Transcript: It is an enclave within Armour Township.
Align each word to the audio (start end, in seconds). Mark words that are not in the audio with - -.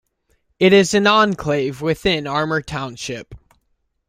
It 0.57 0.73
is 0.73 0.95
an 0.95 1.05
enclave 1.05 1.79
within 1.79 2.25
Armour 2.25 2.63
Township. 2.63 3.35